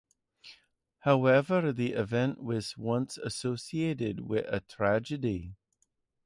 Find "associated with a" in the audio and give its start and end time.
3.19-4.61